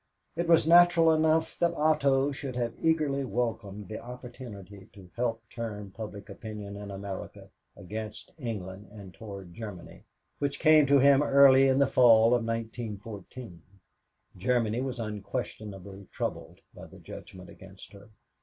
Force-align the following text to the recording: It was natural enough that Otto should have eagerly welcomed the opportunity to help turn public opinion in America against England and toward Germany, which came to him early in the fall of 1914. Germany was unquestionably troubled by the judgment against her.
It 0.35 0.47
was 0.47 0.65
natural 0.65 1.13
enough 1.13 1.59
that 1.59 1.75
Otto 1.75 2.31
should 2.31 2.55
have 2.55 2.73
eagerly 2.83 3.23
welcomed 3.23 3.87
the 3.87 3.99
opportunity 3.99 4.89
to 4.93 5.11
help 5.15 5.43
turn 5.47 5.91
public 5.91 6.27
opinion 6.27 6.75
in 6.75 6.89
America 6.89 7.51
against 7.77 8.33
England 8.39 8.87
and 8.91 9.13
toward 9.13 9.53
Germany, 9.53 10.03
which 10.39 10.57
came 10.59 10.87
to 10.87 10.97
him 10.97 11.21
early 11.21 11.67
in 11.67 11.77
the 11.77 11.85
fall 11.85 12.33
of 12.33 12.43
1914. 12.43 13.61
Germany 14.35 14.81
was 14.81 14.97
unquestionably 14.99 16.07
troubled 16.11 16.61
by 16.73 16.87
the 16.87 16.97
judgment 16.97 17.51
against 17.51 17.93
her. 17.93 18.09